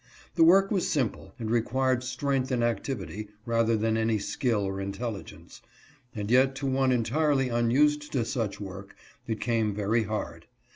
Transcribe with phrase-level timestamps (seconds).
[0.33, 5.61] The work was simple, and required strength and activity, rather than any skill or intelligence;
[6.15, 8.95] and yet to one entirely unused to such work,
[9.27, 10.47] it came very hard.